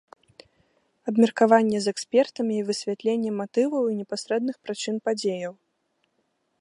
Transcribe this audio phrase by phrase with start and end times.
[1.09, 5.53] Абмеркаванне з экспертамі і высвятленне матываў і непасрэдных прычын падзеяў.